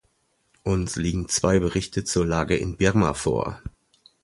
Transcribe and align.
Uns 0.63 0.95
liegen 0.95 1.29
zwei 1.29 1.59
Berichte 1.59 2.03
zur 2.03 2.25
Lage 2.25 2.57
in 2.57 2.75
Birma 2.75 3.13
vor. 3.13 3.61